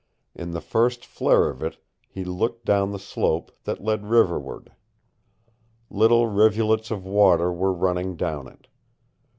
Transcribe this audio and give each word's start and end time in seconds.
In 0.33 0.49
the 0.49 0.61
first 0.61 1.05
flare 1.05 1.47
of 1.51 1.61
it 1.61 1.77
he 2.09 2.25
looked 2.25 2.65
down 2.65 2.91
the 2.91 2.97
slope 2.97 3.51
that 3.65 3.83
led 3.83 4.07
riverward. 4.07 4.71
Little 5.91 6.25
rivulets 6.25 6.89
of 6.89 7.05
water 7.05 7.53
were 7.53 7.71
running 7.71 8.15
down 8.15 8.47
it. 8.47 8.67